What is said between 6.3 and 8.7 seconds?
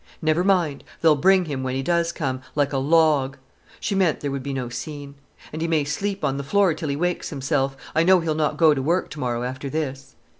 the floor till he wakes himself. I know he'll not